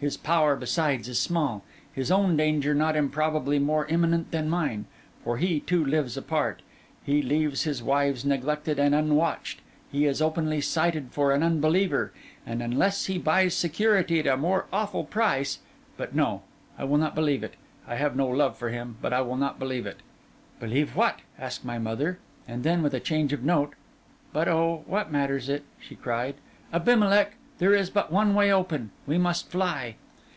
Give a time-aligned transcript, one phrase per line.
[0.00, 4.84] His power, besides, is small, his own danger not improbably more imminent than mine;
[5.22, 6.60] for he, too, lives apart;
[7.02, 9.60] he leaves his wives neglected and unwatched;
[9.90, 12.12] he is openly cited for an unbeliever;
[12.44, 16.42] and unless he buys security at a more awful price—but no;
[16.76, 17.54] I will not believe it:
[17.88, 20.00] I have no love for him, but I will not believe it.'
[20.60, 23.72] 'Believe what?' asked my mother; and then, with a change of note,
[24.34, 26.34] 'But oh, what matters it?' she cried.
[26.74, 29.94] 'Abimelech, there is but one way open: we must fly!